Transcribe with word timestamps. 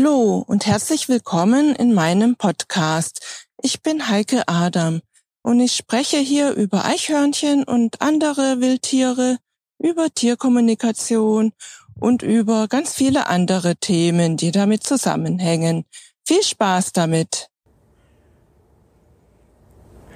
Hallo 0.00 0.42
und 0.46 0.64
herzlich 0.64 1.10
willkommen 1.10 1.74
in 1.74 1.92
meinem 1.92 2.36
Podcast. 2.36 3.44
Ich 3.60 3.82
bin 3.82 4.08
Heike 4.08 4.48
Adam 4.48 5.02
und 5.42 5.60
ich 5.60 5.76
spreche 5.76 6.16
hier 6.16 6.52
über 6.54 6.86
Eichhörnchen 6.86 7.64
und 7.64 8.00
andere 8.00 8.62
Wildtiere, 8.62 9.36
über 9.78 10.08
Tierkommunikation 10.08 11.52
und 11.98 12.22
über 12.22 12.66
ganz 12.66 12.94
viele 12.94 13.26
andere 13.26 13.76
Themen, 13.76 14.38
die 14.38 14.52
damit 14.52 14.84
zusammenhängen. 14.84 15.84
Viel 16.26 16.42
Spaß 16.42 16.92
damit! 16.92 17.50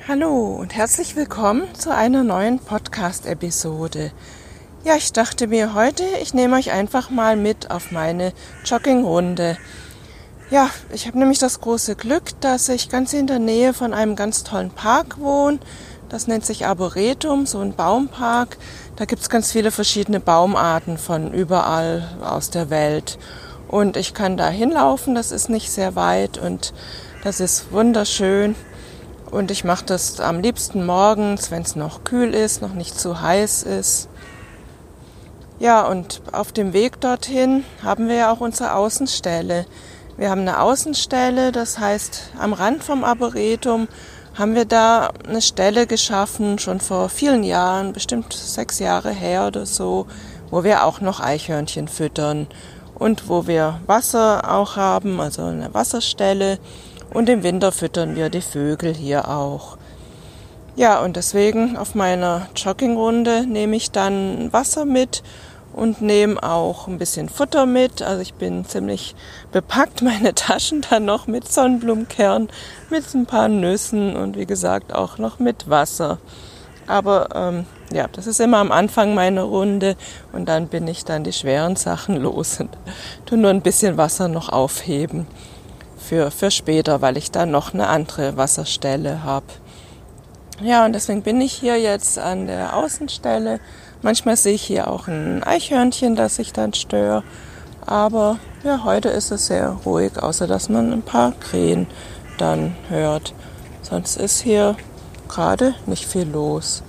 Hallo 0.08 0.56
und 0.60 0.74
herzlich 0.74 1.14
willkommen 1.14 1.74
zu 1.74 1.94
einer 1.94 2.24
neuen 2.24 2.58
Podcast-Episode. 2.58 4.12
Ja, 4.84 4.96
ich 4.96 5.14
dachte 5.14 5.46
mir 5.46 5.72
heute, 5.72 6.04
ich 6.20 6.34
nehme 6.34 6.56
euch 6.56 6.70
einfach 6.70 7.08
mal 7.08 7.36
mit 7.36 7.70
auf 7.70 7.90
meine 7.90 8.34
Joggingrunde. 8.66 9.56
Ja, 10.50 10.68
ich 10.92 11.06
habe 11.06 11.18
nämlich 11.18 11.38
das 11.38 11.62
große 11.62 11.96
Glück, 11.96 12.38
dass 12.42 12.68
ich 12.68 12.90
ganz 12.90 13.14
in 13.14 13.26
der 13.26 13.38
Nähe 13.38 13.72
von 13.72 13.94
einem 13.94 14.14
ganz 14.14 14.44
tollen 14.44 14.68
Park 14.68 15.18
wohne. 15.18 15.58
Das 16.10 16.26
nennt 16.26 16.44
sich 16.44 16.66
Arboretum, 16.66 17.46
so 17.46 17.60
ein 17.60 17.72
Baumpark. 17.74 18.58
Da 18.96 19.06
gibt's 19.06 19.30
ganz 19.30 19.52
viele 19.52 19.70
verschiedene 19.70 20.20
Baumarten 20.20 20.98
von 20.98 21.32
überall 21.32 22.06
aus 22.22 22.50
der 22.50 22.68
Welt. 22.68 23.18
Und 23.68 23.96
ich 23.96 24.12
kann 24.12 24.36
da 24.36 24.50
hinlaufen, 24.50 25.14
das 25.14 25.32
ist 25.32 25.48
nicht 25.48 25.72
sehr 25.72 25.96
weit 25.96 26.36
und 26.36 26.74
das 27.22 27.40
ist 27.40 27.72
wunderschön. 27.72 28.54
Und 29.30 29.50
ich 29.50 29.64
mache 29.64 29.86
das 29.86 30.20
am 30.20 30.40
liebsten 30.40 30.84
morgens, 30.84 31.50
wenn 31.50 31.62
es 31.62 31.74
noch 31.74 32.04
kühl 32.04 32.34
ist, 32.34 32.60
noch 32.60 32.74
nicht 32.74 33.00
zu 33.00 33.22
heiß 33.22 33.62
ist. 33.62 34.10
Ja, 35.60 35.86
und 35.86 36.20
auf 36.32 36.52
dem 36.52 36.72
Weg 36.72 37.00
dorthin 37.00 37.64
haben 37.82 38.08
wir 38.08 38.16
ja 38.16 38.32
auch 38.32 38.40
unsere 38.40 38.74
Außenstelle. 38.74 39.66
Wir 40.16 40.30
haben 40.30 40.42
eine 40.42 40.60
Außenstelle, 40.60 41.52
das 41.52 41.78
heißt, 41.78 42.32
am 42.38 42.52
Rand 42.52 42.82
vom 42.82 43.04
Arboretum 43.04 43.88
haben 44.34 44.56
wir 44.56 44.64
da 44.64 45.10
eine 45.28 45.40
Stelle 45.40 45.86
geschaffen, 45.86 46.58
schon 46.58 46.80
vor 46.80 47.08
vielen 47.08 47.44
Jahren, 47.44 47.92
bestimmt 47.92 48.32
sechs 48.32 48.80
Jahre 48.80 49.10
her 49.10 49.46
oder 49.46 49.64
so, 49.64 50.06
wo 50.50 50.64
wir 50.64 50.84
auch 50.84 51.00
noch 51.00 51.20
Eichhörnchen 51.20 51.86
füttern 51.86 52.48
und 52.96 53.28
wo 53.28 53.46
wir 53.46 53.80
Wasser 53.86 54.52
auch 54.52 54.76
haben, 54.76 55.20
also 55.20 55.42
eine 55.42 55.72
Wasserstelle. 55.72 56.58
Und 57.12 57.28
im 57.28 57.44
Winter 57.44 57.70
füttern 57.70 58.16
wir 58.16 58.28
die 58.28 58.40
Vögel 58.40 58.92
hier 58.92 59.28
auch. 59.28 59.78
Ja, 60.76 61.00
und 61.04 61.14
deswegen 61.14 61.76
auf 61.76 61.94
meiner 61.94 62.48
Joggingrunde 62.56 63.46
nehme 63.46 63.76
ich 63.76 63.92
dann 63.92 64.52
Wasser 64.52 64.84
mit 64.84 65.22
und 65.72 66.02
nehme 66.02 66.42
auch 66.42 66.88
ein 66.88 66.98
bisschen 66.98 67.28
Futter 67.28 67.64
mit. 67.64 68.02
Also 68.02 68.22
ich 68.22 68.34
bin 68.34 68.64
ziemlich 68.64 69.14
bepackt, 69.52 70.02
meine 70.02 70.34
Taschen 70.34 70.84
dann 70.90 71.04
noch 71.04 71.28
mit 71.28 71.50
Sonnenblumenkern, 71.50 72.48
mit 72.90 73.14
ein 73.14 73.26
paar 73.26 73.48
Nüssen 73.48 74.16
und 74.16 74.36
wie 74.36 74.46
gesagt 74.46 74.92
auch 74.92 75.18
noch 75.18 75.38
mit 75.38 75.70
Wasser. 75.70 76.18
Aber 76.88 77.28
ähm, 77.34 77.66
ja, 77.92 78.08
das 78.08 78.26
ist 78.26 78.40
immer 78.40 78.58
am 78.58 78.72
Anfang 78.72 79.14
meiner 79.14 79.42
Runde 79.42 79.96
und 80.32 80.48
dann 80.48 80.66
bin 80.66 80.88
ich 80.88 81.04
dann 81.04 81.22
die 81.22 81.32
schweren 81.32 81.76
Sachen 81.76 82.16
los 82.20 82.58
und 82.58 82.76
tu 83.26 83.36
nur 83.36 83.50
ein 83.50 83.62
bisschen 83.62 83.96
Wasser 83.96 84.26
noch 84.26 84.48
aufheben 84.48 85.28
für, 85.98 86.32
für 86.32 86.50
später, 86.50 87.00
weil 87.00 87.16
ich 87.16 87.30
dann 87.30 87.52
noch 87.52 87.72
eine 87.72 87.86
andere 87.86 88.36
Wasserstelle 88.36 89.22
habe. 89.22 89.46
Ja, 90.60 90.84
und 90.84 90.92
deswegen 90.92 91.22
bin 91.22 91.40
ich 91.40 91.52
hier 91.52 91.80
jetzt 91.80 92.16
an 92.18 92.46
der 92.46 92.76
Außenstelle. 92.76 93.58
Manchmal 94.02 94.36
sehe 94.36 94.54
ich 94.54 94.62
hier 94.62 94.88
auch 94.88 95.08
ein 95.08 95.42
Eichhörnchen, 95.42 96.14
das 96.14 96.38
ich 96.38 96.52
dann 96.52 96.74
störe. 96.74 97.24
Aber 97.84 98.38
ja, 98.62 98.84
heute 98.84 99.08
ist 99.08 99.32
es 99.32 99.46
sehr 99.46 99.70
ruhig, 99.84 100.22
außer 100.22 100.46
dass 100.46 100.68
man 100.68 100.92
ein 100.92 101.02
paar 101.02 101.32
Krähen 101.32 101.88
dann 102.38 102.76
hört. 102.88 103.34
Sonst 103.82 104.16
ist 104.16 104.40
hier 104.40 104.76
gerade 105.28 105.74
nicht 105.86 106.06
viel 106.06 106.28
los. 106.28 106.82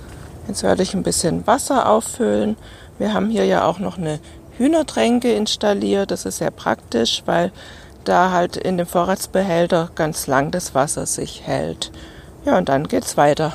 Jetzt 0.46 0.62
werde 0.62 0.84
ich 0.84 0.94
ein 0.94 1.02
bisschen 1.02 1.46
Wasser 1.48 1.88
auffüllen. 1.88 2.56
Wir 2.98 3.12
haben 3.12 3.30
hier 3.30 3.46
ja 3.46 3.64
auch 3.64 3.80
noch 3.80 3.98
eine 3.98 4.20
Hühnertränke 4.58 5.32
installiert. 5.32 6.12
Das 6.12 6.24
ist 6.24 6.38
sehr 6.38 6.52
praktisch, 6.52 7.24
weil 7.26 7.50
da 8.04 8.30
halt 8.30 8.56
in 8.56 8.78
dem 8.78 8.86
Vorratsbehälter 8.86 9.90
ganz 9.96 10.28
lang 10.28 10.52
das 10.52 10.74
Wasser 10.74 11.04
sich 11.04 11.42
hält. 11.44 11.90
Ja, 12.44 12.56
und 12.56 12.68
dann 12.68 12.86
geht's 12.86 13.16
weiter 13.16 13.52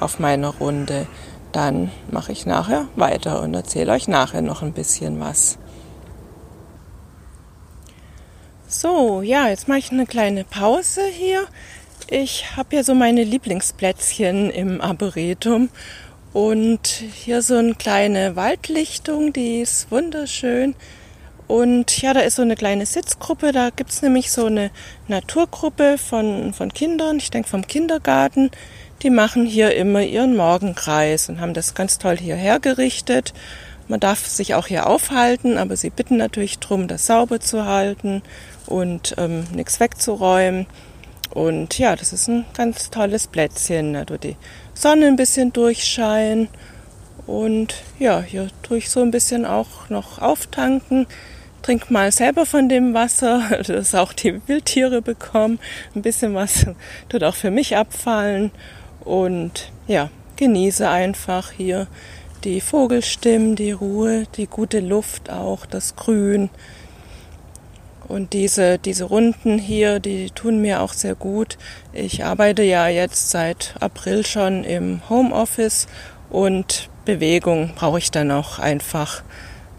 auf 0.00 0.18
meiner 0.18 0.48
Runde. 0.48 1.06
Dann 1.52 1.90
mache 2.10 2.32
ich 2.32 2.46
nachher 2.46 2.88
weiter 2.96 3.40
und 3.40 3.54
erzähle 3.54 3.92
euch 3.92 4.08
nachher 4.08 4.42
noch 4.42 4.62
ein 4.62 4.72
bisschen 4.72 5.20
was. 5.20 5.58
So, 8.68 9.22
ja, 9.22 9.48
jetzt 9.48 9.68
mache 9.68 9.78
ich 9.78 9.92
eine 9.92 10.06
kleine 10.06 10.44
Pause 10.44 11.02
hier. 11.10 11.46
Ich 12.08 12.56
habe 12.56 12.76
ja 12.76 12.82
so 12.82 12.94
meine 12.94 13.24
Lieblingsplätzchen 13.24 14.50
im 14.50 14.80
Arboretum 14.80 15.70
und 16.32 16.86
hier 16.86 17.42
so 17.42 17.56
eine 17.56 17.74
kleine 17.74 18.36
Waldlichtung, 18.36 19.32
die 19.32 19.60
ist 19.60 19.90
wunderschön. 19.90 20.74
Und 21.48 22.02
ja, 22.02 22.12
da 22.12 22.20
ist 22.20 22.36
so 22.36 22.42
eine 22.42 22.56
kleine 22.56 22.86
Sitzgruppe. 22.86 23.52
Da 23.52 23.70
gibt's 23.70 24.02
nämlich 24.02 24.30
so 24.30 24.46
eine 24.46 24.70
Naturgruppe 25.08 25.96
von, 25.96 26.52
von 26.52 26.72
Kindern, 26.72 27.18
ich 27.18 27.30
denke 27.30 27.48
vom 27.48 27.66
Kindergarten. 27.66 28.50
Die 29.02 29.10
machen 29.10 29.44
hier 29.46 29.74
immer 29.74 30.02
ihren 30.02 30.36
Morgenkreis 30.36 31.28
und 31.28 31.40
haben 31.40 31.54
das 31.54 31.74
ganz 31.74 31.98
toll 31.98 32.16
hier 32.16 32.36
hergerichtet. 32.36 33.34
Man 33.88 34.00
darf 34.00 34.26
sich 34.26 34.54
auch 34.54 34.66
hier 34.66 34.86
aufhalten, 34.86 35.58
aber 35.58 35.76
sie 35.76 35.90
bitten 35.90 36.16
natürlich 36.16 36.58
drum, 36.58 36.88
das 36.88 37.06
sauber 37.06 37.40
zu 37.40 37.66
halten 37.66 38.22
und 38.66 39.14
ähm, 39.18 39.44
nichts 39.54 39.78
wegzuräumen. 39.78 40.66
Und 41.30 41.78
ja, 41.78 41.94
das 41.94 42.12
ist 42.12 42.28
ein 42.28 42.46
ganz 42.54 42.90
tolles 42.90 43.26
Plätzchen. 43.26 43.92
Da 43.92 44.04
tut 44.04 44.24
die 44.24 44.36
Sonne 44.74 45.06
ein 45.06 45.16
bisschen 45.16 45.52
durchscheinen. 45.52 46.48
Und 47.26 47.74
ja, 47.98 48.22
hier 48.22 48.48
tue 48.62 48.78
ich 48.78 48.90
so 48.90 49.02
ein 49.02 49.10
bisschen 49.10 49.44
auch 49.44 49.88
noch 49.90 50.20
auftanken 50.20 51.06
trink 51.66 51.90
mal 51.90 52.12
selber 52.12 52.46
von 52.46 52.68
dem 52.68 52.94
Wasser, 52.94 53.42
dass 53.66 53.94
auch 53.94 54.12
die 54.12 54.40
Wildtiere 54.46 55.02
bekommen. 55.02 55.58
Ein 55.94 56.02
bisschen 56.02 56.34
was 56.34 56.66
tut 57.08 57.24
auch 57.24 57.34
für 57.34 57.50
mich 57.50 57.76
abfallen. 57.76 58.52
Und 59.06 59.70
ja, 59.86 60.10
genieße 60.36 60.88
einfach 60.88 61.52
hier 61.52 61.86
die 62.44 62.60
Vogelstimmen, 62.60 63.56
die 63.56 63.72
Ruhe, 63.72 64.24
die 64.36 64.46
gute 64.46 64.80
Luft 64.80 65.30
auch, 65.30 65.64
das 65.64 65.96
Grün. 65.96 66.50
Und 68.08 68.34
diese, 68.34 68.78
diese 68.78 69.04
Runden 69.04 69.58
hier, 69.58 69.98
die 69.98 70.30
tun 70.30 70.60
mir 70.60 70.82
auch 70.82 70.92
sehr 70.92 71.14
gut. 71.14 71.56
Ich 71.92 72.24
arbeite 72.24 72.62
ja 72.62 72.88
jetzt 72.88 73.30
seit 73.30 73.74
April 73.80 74.26
schon 74.26 74.62
im 74.62 75.00
Homeoffice 75.08 75.88
und 76.28 76.90
Bewegung 77.06 77.72
brauche 77.74 77.98
ich 77.98 78.10
dann 78.10 78.30
auch 78.30 78.58
einfach 78.58 79.22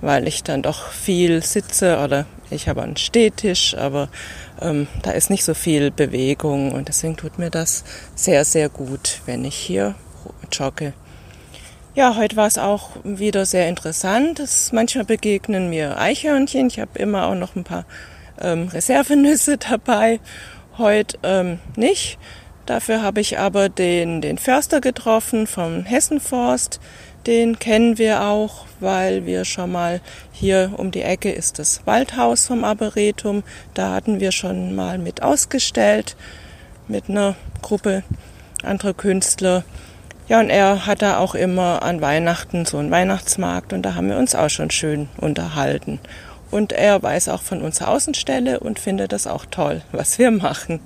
weil 0.01 0.27
ich 0.27 0.44
dann 0.44 0.61
doch 0.61 0.91
viel 0.91 1.44
sitze 1.44 1.99
oder 1.99 2.25
ich 2.50 2.68
habe 2.68 2.81
einen 2.81 2.97
Stehtisch, 2.97 3.75
aber 3.75 4.09
ähm, 4.62 4.88
da 5.03 5.12
ist 5.12 5.30
nicht 5.30 5.44
so 5.44 5.53
viel 5.53 5.91
Bewegung 5.91 6.72
und 6.72 6.88
deswegen 6.88 7.18
tut 7.18 7.40
mir 7.40 7.50
das 7.50 7.84
sehr, 8.16 8.46
sehr 8.46 8.69
gut, 8.69 9.22
wenn 9.25 9.46
ich 9.46 9.56
hier 9.56 9.96
jogge. 10.52 10.94
Ja, 11.96 12.16
heute 12.16 12.36
war 12.36 12.46
es 12.46 12.59
auch 12.59 12.91
wieder 13.03 13.47
sehr 13.47 13.68
interessant. 13.68 14.40
Es, 14.40 14.72
manchmal 14.72 15.06
begegnen 15.06 15.69
mir 15.69 15.97
Eichhörnchen. 15.97 16.68
Ich 16.68 16.80
habe 16.80 17.00
immer 17.00 17.25
auch 17.25 17.34
noch 17.34 17.56
ein 17.56 17.63
paar 17.63 17.86
ähm, 18.40 18.68
Reservenüsse 18.68 19.57
dabei. 19.69 20.19
Heute 20.78 21.18
ähm, 21.24 21.59
nicht. 21.75 22.19
Dafür 22.68 23.02
habe 23.02 23.19
ich 23.22 23.40
aber 23.40 23.69
den, 23.69 24.22
den 24.22 24.38
Förster 24.38 24.80
getroffen 24.80 25.48
vom 25.48 25.86
Hessenforst. 25.86 26.80
Den 27.27 27.59
kennen 27.59 27.97
wir 27.97 28.24
auch, 28.24 28.65
weil 28.79 29.25
wir 29.25 29.44
schon 29.44 29.74
mal 29.74 30.00
hier 30.31 30.71
um 30.77 30.91
die 30.91 31.01
Ecke 31.01 31.29
ist 31.29 31.59
das 31.59 31.81
Waldhaus 31.85 32.47
vom 32.47 32.63
Arboretum. 32.63 33.44
Da 33.74 33.91
hatten 33.91 34.21
wir 34.21 34.31
schon 34.31 34.75
mal 34.75 34.97
mit 34.97 35.21
ausgestellt 35.21 36.15
mit 36.88 37.09
einer 37.09 37.35
Gruppe 37.62 38.03
anderer 38.63 38.94
Künstler. 38.94 39.65
Ja, 40.29 40.39
und 40.39 40.50
er 40.50 40.85
hat 40.85 41.01
da 41.01 41.18
auch 41.18 41.35
immer 41.35 41.83
an 41.83 42.00
Weihnachten 42.00 42.65
so 42.65 42.77
einen 42.77 42.91
Weihnachtsmarkt 42.91 43.73
und 43.73 43.81
da 43.81 43.95
haben 43.95 44.07
wir 44.07 44.18
uns 44.18 44.33
auch 44.33 44.50
schon 44.50 44.71
schön 44.71 45.09
unterhalten. 45.18 46.00
Und 46.50 46.71
er 46.71 47.03
weiß 47.03 47.27
auch 47.27 47.41
von 47.41 47.62
unserer 47.62 47.89
Außenstelle 47.89 48.62
und 48.62 48.80
findet 48.80 49.12
das 49.12 49.27
auch 49.27 49.45
toll, 49.51 49.81
was 49.91 50.18
wir 50.18 50.31
machen. 50.31 50.80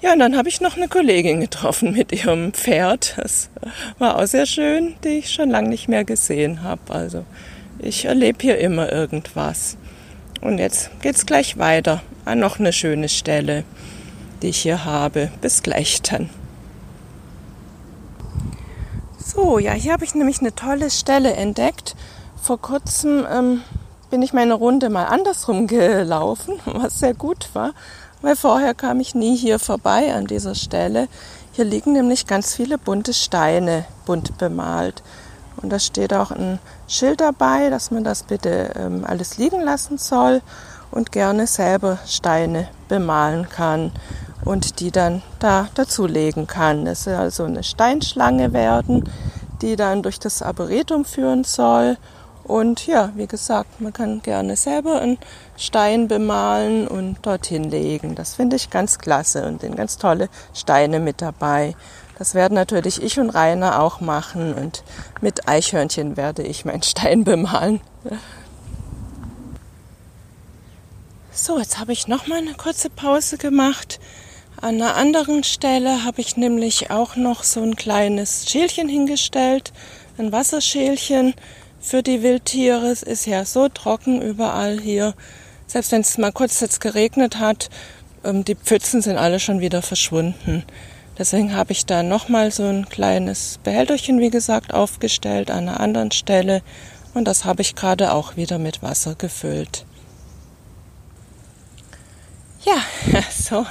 Ja, 0.00 0.12
und 0.12 0.20
dann 0.20 0.36
habe 0.36 0.48
ich 0.48 0.60
noch 0.60 0.76
eine 0.76 0.86
Kollegin 0.86 1.40
getroffen 1.40 1.92
mit 1.92 2.12
ihrem 2.12 2.52
Pferd. 2.52 3.14
Das 3.16 3.50
war 3.98 4.16
auch 4.16 4.26
sehr 4.26 4.46
schön, 4.46 4.94
die 5.02 5.18
ich 5.18 5.32
schon 5.32 5.50
lange 5.50 5.68
nicht 5.68 5.88
mehr 5.88 6.04
gesehen 6.04 6.62
habe. 6.62 6.80
Also 6.88 7.24
ich 7.80 8.04
erlebe 8.04 8.38
hier 8.40 8.58
immer 8.58 8.92
irgendwas. 8.92 9.76
Und 10.40 10.58
jetzt 10.58 10.90
geht's 11.00 11.26
gleich 11.26 11.58
weiter 11.58 12.02
an 12.24 12.38
noch 12.38 12.60
eine 12.60 12.72
schöne 12.72 13.08
Stelle, 13.08 13.64
die 14.40 14.48
ich 14.48 14.62
hier 14.62 14.84
habe. 14.84 15.32
Bis 15.40 15.64
gleich 15.64 16.00
dann. 16.02 16.30
So, 19.18 19.58
ja, 19.58 19.72
hier 19.72 19.92
habe 19.92 20.04
ich 20.04 20.14
nämlich 20.14 20.40
eine 20.40 20.54
tolle 20.54 20.90
Stelle 20.90 21.32
entdeckt. 21.32 21.96
Vor 22.40 22.60
kurzem 22.60 23.26
ähm, 23.30 23.62
bin 24.10 24.22
ich 24.22 24.32
meine 24.32 24.54
Runde 24.54 24.90
mal 24.90 25.06
andersrum 25.06 25.66
gelaufen, 25.66 26.54
was 26.64 27.00
sehr 27.00 27.14
gut 27.14 27.50
war, 27.52 27.72
weil 28.22 28.36
vorher 28.36 28.74
kam 28.74 29.00
ich 29.00 29.14
nie 29.14 29.36
hier 29.36 29.58
vorbei 29.58 30.14
an 30.14 30.26
dieser 30.26 30.54
Stelle. 30.54 31.08
Hier 31.52 31.64
liegen 31.64 31.92
nämlich 31.92 32.26
ganz 32.26 32.54
viele 32.54 32.78
bunte 32.78 33.12
Steine, 33.12 33.84
bunt 34.06 34.38
bemalt. 34.38 35.02
Und 35.60 35.70
da 35.70 35.78
steht 35.78 36.14
auch 36.14 36.30
ein 36.30 36.58
Schild 36.86 37.20
dabei, 37.20 37.68
dass 37.70 37.90
man 37.90 38.04
das 38.04 38.22
bitte 38.22 38.72
ähm, 38.76 39.04
alles 39.04 39.38
liegen 39.38 39.60
lassen 39.60 39.98
soll 39.98 40.40
und 40.90 41.12
gerne 41.12 41.46
selber 41.46 41.98
Steine 42.06 42.68
bemalen 42.88 43.48
kann 43.48 43.92
und 44.44 44.80
die 44.80 44.90
dann 44.90 45.22
da 45.40 45.68
dazulegen 45.74 46.46
kann. 46.46 46.86
Es 46.86 47.04
soll 47.04 47.14
also 47.14 47.44
eine 47.44 47.64
Steinschlange 47.64 48.52
werden, 48.52 49.10
die 49.60 49.76
dann 49.76 50.02
durch 50.02 50.18
das 50.18 50.42
Arboretum 50.42 51.04
führen 51.04 51.44
soll. 51.44 51.96
Und 52.48 52.86
ja, 52.86 53.12
wie 53.14 53.26
gesagt, 53.26 53.82
man 53.82 53.92
kann 53.92 54.22
gerne 54.22 54.56
selber 54.56 55.02
einen 55.02 55.18
Stein 55.58 56.08
bemalen 56.08 56.88
und 56.88 57.18
dorthin 57.20 57.64
legen. 57.64 58.14
Das 58.14 58.34
finde 58.34 58.56
ich 58.56 58.70
ganz 58.70 58.98
klasse 58.98 59.44
und 59.46 59.60
sind 59.60 59.76
ganz 59.76 59.98
tolle 59.98 60.30
Steine 60.54 60.98
mit 60.98 61.20
dabei. 61.20 61.76
Das 62.18 62.34
werden 62.34 62.54
natürlich 62.54 63.02
ich 63.02 63.20
und 63.20 63.28
Rainer 63.28 63.82
auch 63.82 64.00
machen 64.00 64.54
und 64.54 64.82
mit 65.20 65.46
Eichhörnchen 65.46 66.16
werde 66.16 66.42
ich 66.42 66.64
meinen 66.64 66.82
Stein 66.82 67.22
bemalen. 67.24 67.82
So, 71.30 71.58
jetzt 71.58 71.78
habe 71.78 71.92
ich 71.92 72.08
noch 72.08 72.28
mal 72.28 72.38
eine 72.38 72.54
kurze 72.54 72.88
Pause 72.88 73.36
gemacht. 73.36 74.00
An 74.58 74.76
einer 74.76 74.96
anderen 74.96 75.44
Stelle 75.44 76.02
habe 76.04 76.22
ich 76.22 76.38
nämlich 76.38 76.90
auch 76.90 77.14
noch 77.14 77.44
so 77.44 77.60
ein 77.60 77.76
kleines 77.76 78.50
Schälchen 78.50 78.88
hingestellt, 78.88 79.74
ein 80.16 80.32
Wasserschälchen 80.32 81.34
für 81.80 82.02
die 82.02 82.22
Wildtiere. 82.22 82.86
Es 82.86 83.02
ist 83.02 83.26
ja 83.26 83.44
so 83.44 83.68
trocken 83.68 84.20
überall 84.22 84.80
hier. 84.80 85.14
Selbst 85.66 85.92
wenn 85.92 86.00
es 86.00 86.18
mal 86.18 86.32
kurz 86.32 86.60
jetzt 86.60 86.80
geregnet 86.80 87.38
hat, 87.38 87.70
ähm, 88.24 88.44
die 88.44 88.54
Pfützen 88.54 89.02
sind 89.02 89.16
alle 89.16 89.40
schon 89.40 89.60
wieder 89.60 89.82
verschwunden. 89.82 90.64
Deswegen 91.18 91.54
habe 91.54 91.72
ich 91.72 91.84
da 91.84 92.02
nochmal 92.02 92.52
so 92.52 92.62
ein 92.64 92.88
kleines 92.88 93.58
Behälterchen, 93.64 94.20
wie 94.20 94.30
gesagt, 94.30 94.72
aufgestellt 94.72 95.50
an 95.50 95.68
einer 95.68 95.80
anderen 95.80 96.12
Stelle. 96.12 96.62
Und 97.12 97.24
das 97.24 97.44
habe 97.44 97.62
ich 97.62 97.74
gerade 97.74 98.12
auch 98.12 98.36
wieder 98.36 98.58
mit 98.58 98.82
Wasser 98.82 99.16
gefüllt. 99.16 99.84
Ja, 102.64 103.22
so, 103.30 103.66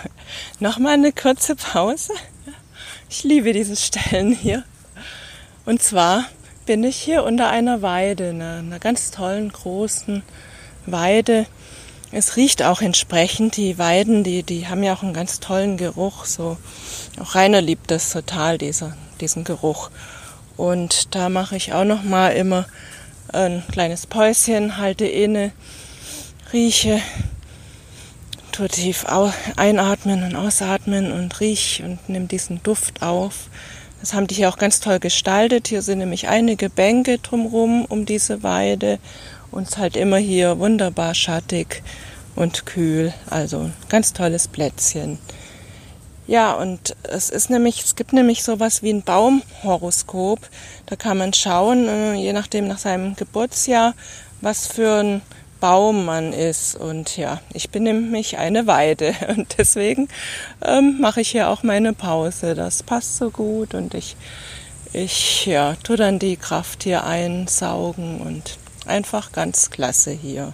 nochmal 0.60 0.94
eine 0.94 1.14
kurze 1.14 1.56
Pause. 1.56 2.14
Ich 3.10 3.24
liebe 3.24 3.54
diese 3.54 3.76
Stellen 3.76 4.34
hier. 4.34 4.64
Und 5.66 5.82
zwar 5.82 6.26
bin 6.68 6.84
ich 6.84 6.98
hier 6.98 7.24
unter 7.24 7.50
einer 7.50 7.82
Weide, 7.82 8.30
einer, 8.30 8.58
einer 8.58 8.78
ganz 8.78 9.10
tollen 9.10 9.52
großen 9.52 10.22
Weide. 10.86 11.48
Es 12.12 12.36
riecht 12.36 12.62
auch 12.62 12.82
entsprechend. 12.82 13.58
Die 13.58 13.80
Weiden, 13.80 14.24
die, 14.24 14.44
die 14.44 14.68
haben 14.68 14.84
ja 14.84 14.94
auch 14.94 15.02
einen 15.02 15.14
ganz 15.14 15.40
tollen 15.40 15.78
Geruch. 15.78 16.26
So, 16.26 16.58
auch 17.20 17.34
Rainer 17.34 17.62
liebt 17.62 17.90
das 17.90 18.12
total, 18.12 18.58
dieser, 18.58 18.96
diesen 19.22 19.46
Geruch. 19.46 19.90
Und 20.58 21.16
da 21.16 21.30
mache 21.30 21.56
ich 21.56 21.74
auch 21.74 21.86
noch 21.86 22.04
mal 22.04 22.30
immer 22.30 22.66
ein 23.34 23.64
kleines 23.72 24.06
Päuschen, 24.06 24.78
halte 24.78 25.06
inne, 25.06 25.52
rieche 26.54 27.02
tue 28.58 28.68
tief 28.68 29.06
einatmen 29.56 30.24
und 30.24 30.36
ausatmen 30.36 31.12
und 31.12 31.40
riech 31.40 31.84
und 31.86 32.10
nimm 32.10 32.28
diesen 32.28 32.64
Duft 32.64 33.04
auf. 33.04 33.50
Das 34.00 34.14
haben 34.14 34.28
die 34.28 34.36
hier 34.36 34.50
auch 34.50 34.58
ganz 34.58 34.80
toll 34.80 35.00
gestaltet. 35.00 35.68
Hier 35.68 35.82
sind 35.82 36.00
nämlich 36.00 36.28
einige 36.28 36.70
Bänke 36.70 37.18
drumherum 37.18 37.86
um 37.86 38.06
diese 38.06 38.44
Weide 38.44 39.00
und 39.52 39.64
es 39.64 39.70
ist 39.70 39.78
halt 39.78 39.98
immer 39.98 40.18
hier 40.18 40.60
wunderbar 40.60 41.16
schattig 41.16 41.84
und 42.36 42.66
kühl. 42.66 43.14
Also 43.30 43.60
ein 43.60 43.74
ganz 43.90 44.14
tolles 44.14 44.48
Plätzchen. 44.48 45.18
Ja, 46.28 46.54
und 46.54 46.96
es 47.04 47.30
ist 47.30 47.50
nämlich, 47.50 47.84
es 47.84 47.96
gibt 47.96 48.12
nämlich 48.12 48.44
sowas 48.44 48.84
wie 48.84 48.92
ein 48.92 49.02
Baumhoroskop. 49.02 50.40
Da 50.86 50.98
kann 50.98 51.18
man 51.18 51.34
schauen, 51.34 51.88
äh, 51.88 52.16
je 52.16 52.34
nachdem 52.34 52.68
nach 52.68 52.80
seinem 52.80 53.16
Geburtsjahr, 53.16 53.94
was 54.42 54.68
für 54.68 55.00
ein 55.04 55.22
Baum 55.60 56.06
man 56.06 56.34
ist. 56.34 56.76
Und 56.76 57.18
ja, 57.18 57.42
ich 57.54 57.70
bin 57.70 57.84
nämlich 57.84 58.38
eine 58.38 58.68
Weide 58.68 59.14
und 59.30 59.56
deswegen 59.58 60.08
ähm, 60.64 60.98
mache 61.00 61.22
ich 61.22 61.30
hier 61.30 61.50
auch 61.50 61.64
meine 61.64 61.94
Pause. 61.94 62.56
Das 62.56 62.84
passt 62.84 63.18
so 63.18 63.30
gut 63.30 63.74
und 63.74 63.94
ich, 63.94 64.16
ich 64.94 65.46
ja, 65.46 65.76
tue 65.84 65.98
dann 65.98 66.20
die 66.20 66.38
Kraft 66.38 66.84
hier 66.84 67.04
einsaugen 67.04 68.22
und 68.22 68.58
einfach 68.86 69.32
ganz 69.32 69.70
klasse 69.70 70.12
hier. 70.12 70.54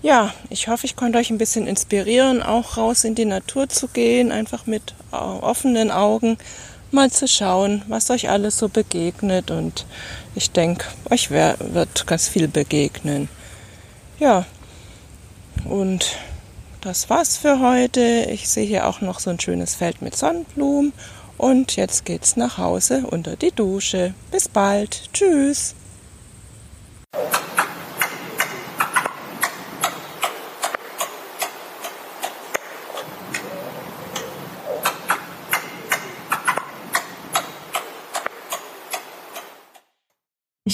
Ja, 0.00 0.32
ich 0.48 0.68
hoffe, 0.68 0.86
ich 0.86 0.94
konnte 0.94 1.18
euch 1.18 1.30
ein 1.30 1.38
bisschen 1.38 1.66
inspirieren, 1.66 2.40
auch 2.40 2.76
raus 2.76 3.02
in 3.02 3.16
die 3.16 3.24
Natur 3.24 3.68
zu 3.68 3.88
gehen, 3.88 4.30
einfach 4.30 4.66
mit 4.66 4.94
offenen 5.10 5.90
Augen 5.90 6.38
mal 6.92 7.10
zu 7.10 7.26
schauen, 7.26 7.82
was 7.88 8.08
euch 8.10 8.28
alles 8.30 8.58
so 8.58 8.68
begegnet. 8.68 9.50
Und 9.50 9.86
ich 10.36 10.52
denke, 10.52 10.86
euch 11.10 11.30
wird 11.30 12.06
ganz 12.06 12.28
viel 12.28 12.46
begegnen. 12.46 13.28
Ja, 14.18 14.44
und 15.64 16.16
das 16.80 17.08
war's 17.08 17.36
für 17.36 17.60
heute. 17.60 18.26
Ich 18.30 18.48
sehe 18.48 18.66
hier 18.66 18.86
auch 18.86 19.00
noch 19.00 19.20
so 19.20 19.30
ein 19.30 19.38
schönes 19.38 19.74
Feld 19.74 20.02
mit 20.02 20.16
Sonnenblumen. 20.16 20.92
Und 21.36 21.76
jetzt 21.76 22.04
geht's 22.04 22.36
nach 22.36 22.58
Hause 22.58 23.04
unter 23.08 23.36
die 23.36 23.52
Dusche. 23.52 24.14
Bis 24.32 24.48
bald. 24.48 25.12
Tschüss. 25.12 25.74